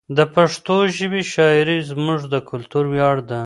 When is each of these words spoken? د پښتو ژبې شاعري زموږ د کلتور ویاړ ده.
د 0.17 0.19
پښتو 0.35 0.75
ژبې 0.97 1.21
شاعري 1.33 1.77
زموږ 1.89 2.19
د 2.33 2.35
کلتور 2.49 2.85
ویاړ 2.93 3.17
ده. 3.29 3.39